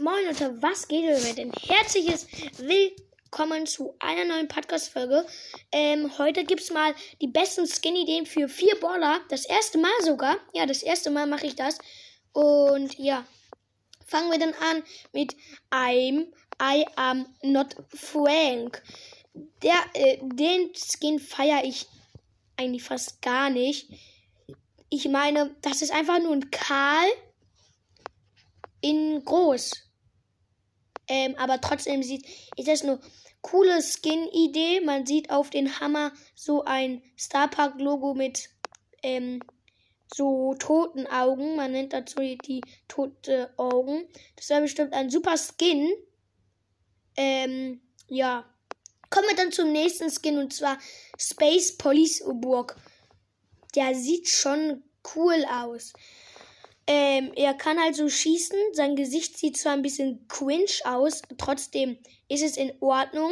Moin 0.00 0.26
Leute, 0.26 0.62
was 0.62 0.86
geht 0.86 1.10
damit? 1.10 1.40
Ein 1.40 1.50
herzliches 1.60 2.28
Willkommen 2.58 3.66
zu 3.66 3.96
einer 3.98 4.24
neuen 4.24 4.46
Podcast-Folge. 4.46 5.26
Ähm, 5.72 6.16
heute 6.18 6.44
gibt's 6.44 6.70
mal 6.70 6.94
die 7.20 7.26
besten 7.26 7.66
Skin-Ideen 7.66 8.24
für 8.24 8.48
vier 8.48 8.78
Baller. 8.78 9.20
Das 9.28 9.44
erste 9.44 9.76
Mal 9.76 9.90
sogar. 10.04 10.36
Ja, 10.52 10.66
das 10.66 10.84
erste 10.84 11.10
Mal 11.10 11.26
mache 11.26 11.46
ich 11.46 11.56
das. 11.56 11.78
Und 12.32 12.96
ja, 12.96 13.26
fangen 14.06 14.30
wir 14.30 14.38
dann 14.38 14.54
an 14.70 14.84
mit 15.12 15.34
I'm 15.72 16.28
I 16.62 16.86
am 16.94 17.26
not 17.42 17.74
Frank. 17.88 18.80
Der, 19.64 19.84
äh, 19.94 20.18
den 20.22 20.70
Skin 20.76 21.18
feiere 21.18 21.64
ich 21.64 21.88
eigentlich 22.56 22.84
fast 22.84 23.20
gar 23.20 23.50
nicht. 23.50 23.90
Ich 24.90 25.08
meine, 25.08 25.56
das 25.62 25.82
ist 25.82 25.90
einfach 25.90 26.20
nur 26.20 26.34
ein 26.34 26.52
Karl 26.52 27.08
in 28.80 29.24
groß. 29.24 29.87
Ähm, 31.08 31.34
aber 31.38 31.60
trotzdem 31.60 32.02
sieht, 32.02 32.26
ist 32.56 32.68
das 32.68 32.82
eine 32.82 33.00
coole 33.42 33.80
Skin-Idee. 33.82 34.80
Man 34.80 35.06
sieht 35.06 35.30
auf 35.30 35.50
den 35.50 35.80
Hammer 35.80 36.12
so 36.34 36.64
ein 36.64 37.02
Starpark-Logo 37.16 38.14
mit 38.14 38.50
ähm, 39.02 39.40
so 40.14 40.54
toten 40.58 41.06
Augen. 41.06 41.56
Man 41.56 41.72
nennt 41.72 41.92
dazu 41.92 42.20
die 42.20 42.60
tote 42.88 43.52
Augen. 43.56 44.06
Das 44.36 44.48
wäre 44.50 44.62
bestimmt 44.62 44.92
ein 44.92 45.10
super 45.10 45.36
Skin. 45.36 45.92
Ähm, 47.16 47.80
ja. 48.08 48.44
Kommen 49.10 49.28
wir 49.28 49.36
dann 49.36 49.52
zum 49.52 49.72
nächsten 49.72 50.10
Skin 50.10 50.38
und 50.38 50.52
zwar 50.52 50.78
Space 51.18 51.76
Police 51.76 52.22
Burg. 52.30 52.76
Der 53.74 53.94
sieht 53.94 54.28
schon 54.28 54.82
cool 55.14 55.44
aus. 55.50 55.92
Ähm, 56.90 57.32
er 57.36 57.52
kann 57.52 57.78
halt 57.78 57.94
so 57.94 58.08
schießen. 58.08 58.56
Sein 58.72 58.96
Gesicht 58.96 59.36
sieht 59.36 59.58
zwar 59.58 59.74
ein 59.74 59.82
bisschen 59.82 60.26
cringe 60.26 60.72
aus, 60.84 61.20
trotzdem 61.36 61.98
ist 62.28 62.42
es 62.42 62.56
in 62.56 62.72
Ordnung. 62.80 63.30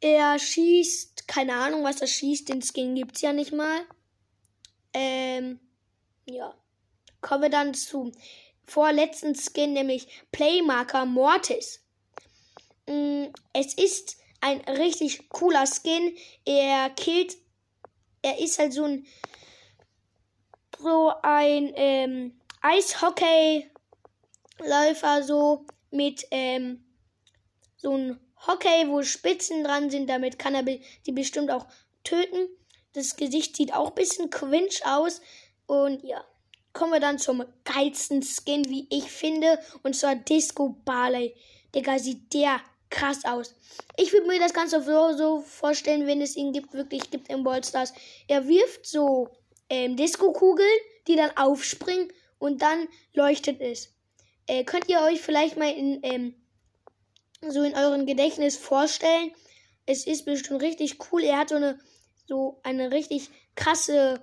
Er 0.00 0.36
schießt, 0.40 1.28
keine 1.28 1.54
Ahnung, 1.54 1.84
was 1.84 2.00
er 2.00 2.08
schießt, 2.08 2.48
den 2.48 2.62
Skin 2.62 2.96
gibt's 2.96 3.20
ja 3.20 3.32
nicht 3.32 3.52
mal. 3.52 3.82
Ähm, 4.92 5.60
ja. 6.28 6.54
Kommen 7.20 7.42
wir 7.42 7.50
dann 7.50 7.72
zum 7.72 8.10
vorletzten 8.64 9.36
Skin, 9.36 9.72
nämlich 9.72 10.08
Playmarker 10.32 11.06
Mortis. 11.06 11.84
Mm, 12.88 13.26
es 13.52 13.74
ist 13.74 14.16
ein 14.40 14.60
richtig 14.62 15.28
cooler 15.28 15.66
Skin. 15.66 16.16
Er 16.44 16.90
killt, 16.90 17.36
er 18.22 18.40
ist 18.40 18.58
halt 18.58 18.72
so 18.72 18.84
ein, 18.84 19.06
so 20.80 21.12
ein, 21.22 21.72
ähm, 21.76 22.40
Eishockey-Läufer 22.66 25.22
so 25.22 25.64
mit 25.92 26.26
ähm, 26.32 26.84
so 27.76 27.92
einem 27.92 28.18
Hockey, 28.44 28.88
wo 28.88 29.02
Spitzen 29.02 29.62
dran 29.62 29.88
sind. 29.88 30.10
Damit 30.10 30.40
kann 30.40 30.56
er 30.56 30.64
die 30.64 31.12
bestimmt 31.12 31.52
auch 31.52 31.66
töten. 32.02 32.48
Das 32.92 33.14
Gesicht 33.14 33.54
sieht 33.56 33.72
auch 33.72 33.90
ein 33.90 33.94
bisschen 33.94 34.30
cringe 34.30 34.80
aus. 34.84 35.20
Und 35.66 36.02
ja, 36.02 36.24
kommen 36.72 36.92
wir 36.92 37.00
dann 37.00 37.20
zum 37.20 37.44
geilsten 37.64 38.22
Skin, 38.22 38.68
wie 38.68 38.88
ich 38.90 39.12
finde. 39.12 39.60
Und 39.84 39.94
zwar 39.94 40.16
Disco 40.16 40.70
Barley. 40.84 41.36
Digga, 41.72 42.00
sieht 42.00 42.34
der 42.34 42.60
krass 42.90 43.24
aus. 43.24 43.54
Ich 43.96 44.12
würde 44.12 44.26
mir 44.26 44.40
das 44.40 44.54
Ganze 44.54 44.82
so, 44.82 45.16
so 45.16 45.40
vorstellen, 45.40 46.08
wenn 46.08 46.20
es 46.20 46.34
ihn 46.34 46.52
gibt, 46.52 46.72
wirklich 46.72 47.10
gibt 47.10 47.28
im 47.28 47.44
Ballstars. 47.44 47.92
Er 48.26 48.48
wirft 48.48 48.86
so 48.86 49.28
ähm, 49.68 49.94
Disco-Kugeln, 49.96 50.80
die 51.06 51.14
dann 51.14 51.30
aufspringen 51.36 52.10
und 52.38 52.62
dann 52.62 52.88
leuchtet 53.12 53.60
es. 53.60 53.92
Äh, 54.46 54.64
könnt 54.64 54.88
ihr 54.88 55.00
euch 55.00 55.20
vielleicht 55.20 55.56
mal 55.56 55.70
in, 55.70 56.00
ähm, 56.02 56.34
so 57.40 57.62
in 57.62 57.74
euren 57.74 58.06
Gedächtnis 58.06 58.56
vorstellen? 58.56 59.32
Es 59.86 60.06
ist 60.06 60.24
bestimmt 60.24 60.62
richtig 60.62 60.98
cool. 61.10 61.22
Er 61.22 61.38
hat 61.38 61.48
so 61.48 61.56
eine, 61.56 61.78
so 62.26 62.60
eine 62.62 62.92
richtig 62.92 63.30
krasse, 63.54 64.22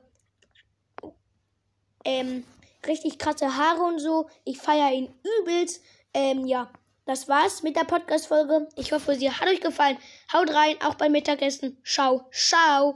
ähm, 2.06 2.46
richtig 2.86 3.18
krasse 3.18 3.56
Haare 3.58 3.84
und 3.84 4.00
so. 4.00 4.30
Ich 4.46 4.58
feiere 4.58 4.92
ihn 4.92 5.14
übelst. 5.40 5.82
Ähm, 6.14 6.46
ja, 6.46 6.72
das 7.06 7.28
war's 7.28 7.64
mit 7.64 7.76
der 7.76 7.84
Podcast-Folge. 7.84 8.70
Ich 8.76 8.94
hoffe, 8.94 9.16
sie 9.16 9.32
hat 9.32 9.48
euch 9.48 9.62
gefallen. 9.62 9.98
Haut 10.32 10.50
rein, 10.54 10.78
auch 10.82 10.96
beim 10.96 11.12
Mittagessen. 11.12 11.78
Ciao, 11.84 12.30
ciao. 12.32 12.92